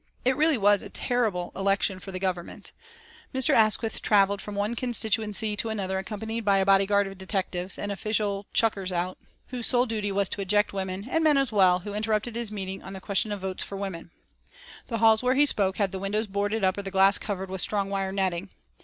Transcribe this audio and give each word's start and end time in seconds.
It 0.25 0.35
really 0.35 0.57
was 0.57 0.81
a 0.81 0.89
terrible 0.89 1.51
election 1.55 1.99
for 1.99 2.11
the 2.11 2.17
Government. 2.17 2.71
Mr. 3.35 3.53
Asquith 3.53 4.01
travelled 4.01 4.41
from 4.41 4.55
one 4.55 4.73
constituency 4.75 5.55
to 5.57 5.69
another 5.69 5.99
accompanied 5.99 6.43
by 6.43 6.57
a 6.57 6.65
body 6.65 6.87
guard 6.87 7.05
of 7.05 7.19
detectives, 7.19 7.77
and 7.77 7.91
official 7.91 8.47
"chuckers 8.51 8.91
out," 8.91 9.19
whose 9.49 9.67
sole 9.67 9.85
duty 9.85 10.11
was 10.11 10.27
to 10.29 10.41
eject 10.41 10.73
women, 10.73 11.05
and 11.07 11.23
men 11.23 11.37
as 11.37 11.51
well, 11.51 11.81
who 11.81 11.93
interrupted 11.93 12.35
his 12.35 12.51
meetings 12.51 12.81
on 12.81 12.93
the 12.93 12.99
question 12.99 13.31
of 13.31 13.41
Votes 13.41 13.63
for 13.63 13.77
Women. 13.77 14.09
The 14.87 14.97
halls 14.97 15.21
where 15.21 15.35
he 15.35 15.45
spoke 15.45 15.77
had 15.77 15.91
the 15.91 15.99
windows 15.99 16.25
boarded 16.25 16.63
up 16.63 16.79
or 16.79 16.81
the 16.81 16.89
glass 16.89 17.19
covered 17.19 17.51
with 17.51 17.61
strong 17.61 17.91
wire 17.91 18.11
netting. 18.11 18.49